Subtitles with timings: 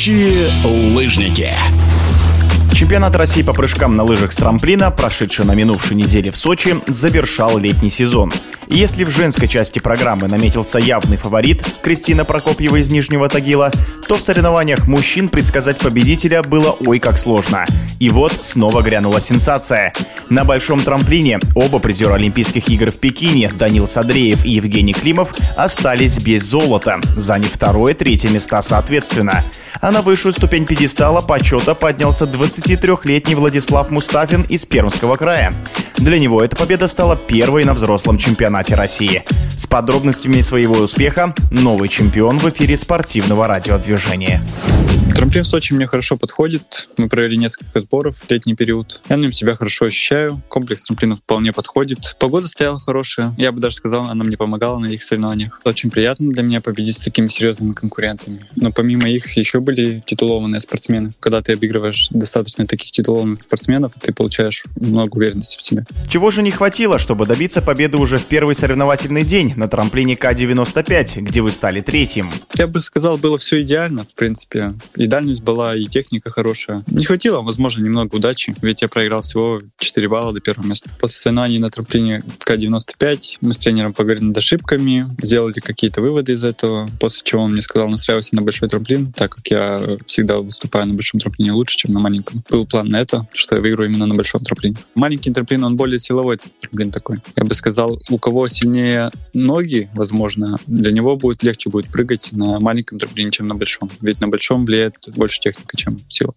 [0.00, 0.48] Летающие
[0.94, 1.52] лыжники.
[2.72, 7.58] Чемпионат России по прыжкам на лыжах с трамплина, прошедший на минувшей неделе в Сочи, завершал
[7.58, 8.32] летний сезон.
[8.68, 13.70] Если в женской части программы наметился явный фаворит Кристина Прокопьева из Нижнего Тагила,
[14.08, 17.66] то в соревнованиях мужчин предсказать победителя было ой как сложно.
[17.98, 19.92] И вот снова грянула сенсация.
[20.30, 26.18] На большом трамплине оба призера Олимпийских игр в Пекине, Данил Садреев и Евгений Климов, остались
[26.18, 29.44] без золота, заняв второе и третье места соответственно.
[29.80, 35.54] А на высшую ступень пьедестала почета поднялся 23-летний Владислав Мустафин из Пермского края.
[35.96, 39.24] Для него эта победа стала первой на взрослом чемпионате России.
[39.56, 44.42] С подробностями своего успеха новый чемпион в эфире спортивного радиодвижения.
[45.14, 46.88] Трамплин в Сочи мне хорошо подходит.
[46.96, 49.00] Мы провели несколько сборов в летний период.
[49.08, 50.40] Я на нем себя хорошо ощущаю.
[50.48, 52.16] Комплекс трамплинов вполне подходит.
[52.18, 53.34] Погода стояла хорошая.
[53.36, 55.60] Я бы даже сказал, она мне помогала на их соревнованиях.
[55.64, 58.40] Очень приятно для меня победить с такими серьезными конкурентами.
[58.56, 61.12] Но помимо их еще были титулованные спортсмены.
[61.20, 65.86] Когда ты обыгрываешь достаточно таких титулованных спортсменов, ты получаешь много уверенности в себе.
[66.08, 71.20] Чего же не хватило, чтобы добиться победы уже в первый соревновательный день на трамплине К-95,
[71.20, 72.30] где вы стали третьим?
[72.56, 74.72] Я бы сказал, было все идеально, в принципе.
[75.00, 76.84] И дальность была, и техника хорошая.
[76.86, 80.90] Не хватило, возможно, немного удачи, ведь я проиграл всего 4 балла до первого места.
[81.00, 86.44] После соревнований на трамплине К-95 мы с тренером поговорили над ошибками, сделали какие-то выводы из
[86.44, 90.86] этого, после чего он мне сказал настраивайся на большой трамплин, так как я всегда выступаю
[90.86, 92.44] на большом трамплине лучше, чем на маленьком.
[92.50, 94.76] Был план на это, что я выиграю именно на большом трамплине.
[94.94, 97.20] Маленький трамплин, он более силовой трамплин такой.
[97.36, 102.60] Я бы сказал, у кого сильнее ноги, возможно, для него будет легче будет прыгать на
[102.60, 103.90] маленьком трамплине, чем на большом.
[104.02, 106.34] Ведь на большом влияет больше техника, чем сила.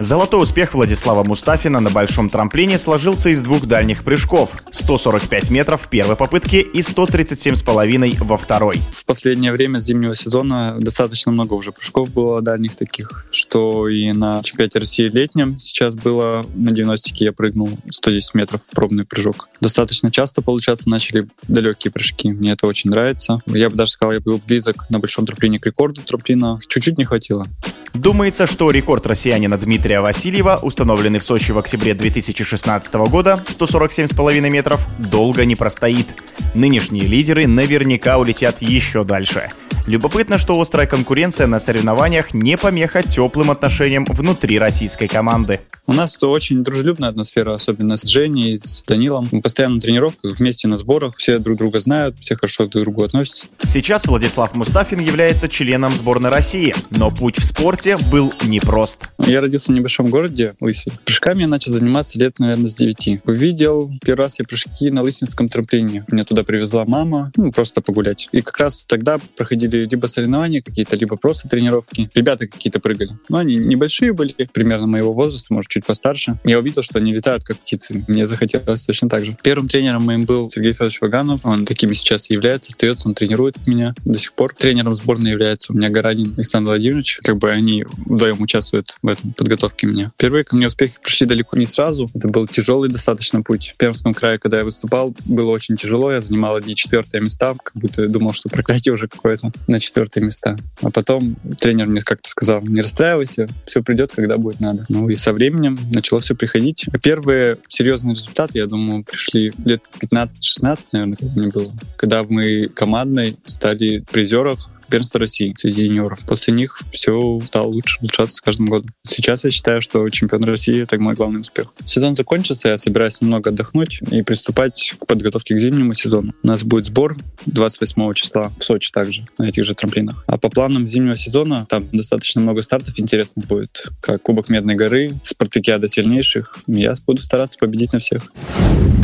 [0.00, 5.88] Золотой успех Владислава Мустафина на большом трамплине сложился из двух дальних прыжков– 145 метров в
[5.88, 8.80] первой попытке и 137,5 во второй.
[8.92, 14.40] В последнее время зимнего сезона достаточно много уже прыжков было дальних таких, что и на
[14.44, 19.48] чемпионате России летнем сейчас было на 90 я прыгнул 110 метров в пробный прыжок.
[19.60, 22.30] Достаточно часто, получаться начали далекие прыжки.
[22.30, 23.40] Мне это очень нравится.
[23.46, 26.60] Я бы даже сказал, я был близок на большом трамплине к рекорду трамплина.
[26.68, 27.46] Чуть-чуть не хватило.
[27.94, 34.86] Думается, что рекорд россиянина Дмитрия Васильева, установленный в Сочи в октябре 2016 года, 147,5 метров,
[34.98, 36.22] долго не простоит.
[36.54, 39.48] Нынешние лидеры наверняка улетят еще дальше.
[39.88, 45.60] Любопытно, что острая конкуренция на соревнованиях не помеха теплым отношениям внутри российской команды.
[45.86, 49.26] У нас очень дружелюбная атмосфера, особенно с Женей, с Данилом.
[49.32, 52.84] Мы постоянно на тренировках, вместе на сборах, все друг друга знают, все хорошо друг к
[52.84, 53.46] другу относятся.
[53.64, 59.08] Сейчас Владислав Мустафин является членом сборной России, но путь в спорте был непрост.
[59.26, 60.92] Я родился в небольшом городе Лысьве.
[61.06, 63.22] Прыжками я начал заниматься лет, наверное, с 9.
[63.24, 66.04] Увидел первый раз я прыжки на Лысинском трамплине.
[66.12, 68.28] Меня туда привезла мама, ну, просто погулять.
[68.32, 72.10] И как раз тогда проходили либо соревнования какие-то, либо просто тренировки.
[72.14, 73.18] Ребята какие-то прыгали.
[73.28, 76.38] Но они небольшие были, примерно моего возраста, может, чуть постарше.
[76.44, 78.04] Я увидел, что они летают как птицы.
[78.08, 79.32] Мне захотелось точно так же.
[79.42, 81.44] Первым тренером моим был Сергей Федорович Ваганов.
[81.44, 84.54] Он таким сейчас и является, остается, он тренирует меня до сих пор.
[84.54, 87.20] Тренером сборной является у меня Гаранин Александр Владимирович.
[87.22, 90.10] Как бы они вдвоем участвуют в этом подготовке меня.
[90.14, 92.10] Впервые ко мне успехи пришли далеко не сразу.
[92.14, 93.72] Это был тяжелый достаточно путь.
[93.74, 96.10] В Пермском крае, когда я выступал, было очень тяжело.
[96.10, 100.56] Я занимал одни четвертые места, как будто думал, что проклятие уже какое-то на четвертые места.
[100.82, 104.86] А потом тренер мне как-то сказал, не расстраивайся, все придет, когда будет надо.
[104.88, 106.86] Ну и со временем начало все приходить.
[107.02, 111.72] Первые серьезные результаты, я думаю, пришли лет 15-16, наверное, когда мне было.
[111.96, 116.20] Когда мы командной стали призерах первенства России среди юниоров.
[116.26, 118.90] После них все стало лучше, улучшаться с каждым годом.
[119.06, 121.66] Сейчас я считаю, что чемпион России— это мой главный успех.
[121.84, 126.34] Сезон закончится, я собираюсь немного отдохнуть и приступать к подготовке к зимнему сезону.
[126.42, 127.16] У нас будет сбор
[127.46, 130.24] 28 числа в Сочи также, на этих же трамплинах.
[130.26, 135.12] А по планам зимнего сезона там достаточно много стартов интересных будет, как Кубок Медной горы,
[135.22, 136.58] Спартакиада сильнейших.
[136.66, 138.22] Я буду стараться победить на всех.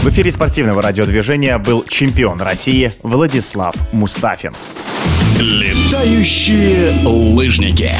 [0.04, 4.52] В эфире спортивного радиодвижения был чемпион России Владислав Мустафин.
[5.40, 7.92] Летающие лыжники.